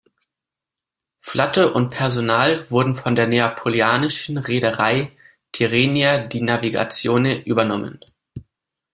[1.23, 5.15] Flotte und Personal wurden von der neapolitanischen Reederei
[5.51, 7.99] "Tirrenia di Navigazione" übernommen.